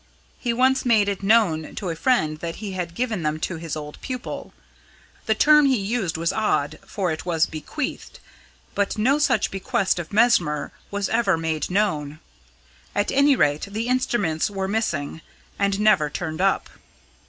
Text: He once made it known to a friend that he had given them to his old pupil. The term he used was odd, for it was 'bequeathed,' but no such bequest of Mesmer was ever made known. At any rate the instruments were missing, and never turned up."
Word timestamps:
He 0.39 0.51
once 0.51 0.83
made 0.83 1.07
it 1.07 1.21
known 1.21 1.75
to 1.75 1.89
a 1.91 1.95
friend 1.95 2.39
that 2.39 2.55
he 2.55 2.71
had 2.71 2.95
given 2.95 3.21
them 3.21 3.39
to 3.41 3.57
his 3.57 3.75
old 3.75 4.01
pupil. 4.01 4.51
The 5.27 5.35
term 5.35 5.67
he 5.67 5.77
used 5.77 6.17
was 6.17 6.33
odd, 6.33 6.79
for 6.87 7.11
it 7.11 7.23
was 7.23 7.45
'bequeathed,' 7.45 8.17
but 8.73 8.97
no 8.97 9.19
such 9.19 9.51
bequest 9.51 9.99
of 9.99 10.11
Mesmer 10.11 10.71
was 10.89 11.07
ever 11.09 11.37
made 11.37 11.69
known. 11.69 12.19
At 12.95 13.11
any 13.11 13.35
rate 13.35 13.67
the 13.69 13.87
instruments 13.87 14.49
were 14.49 14.67
missing, 14.67 15.21
and 15.59 15.79
never 15.79 16.09
turned 16.09 16.41
up." 16.41 16.67